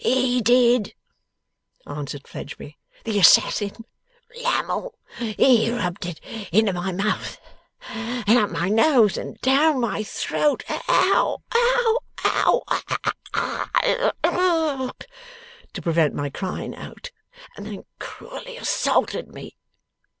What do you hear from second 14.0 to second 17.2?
h! Ugh! to prevent my crying out,